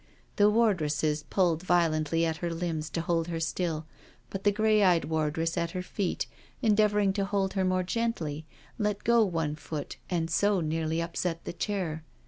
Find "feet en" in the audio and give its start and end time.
5.83-6.73